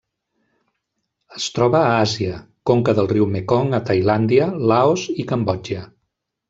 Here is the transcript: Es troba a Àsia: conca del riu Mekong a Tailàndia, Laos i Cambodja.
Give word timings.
Es 1.39 1.45
troba 1.57 1.81
a 1.81 1.91
Àsia: 2.07 2.39
conca 2.71 2.97
del 3.01 3.13
riu 3.15 3.31
Mekong 3.37 3.73
a 3.81 3.85
Tailàndia, 3.93 4.53
Laos 4.75 5.07
i 5.25 5.33
Cambodja. 5.35 5.89